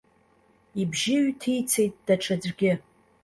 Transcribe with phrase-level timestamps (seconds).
[0.81, 2.73] Ибжьы ҩҭицеит даҽаӡәгьы.